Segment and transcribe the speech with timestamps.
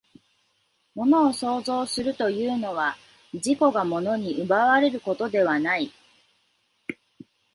[0.95, 2.97] 物を創造するというのは、
[3.33, 5.91] 自己が物に奪われることではない。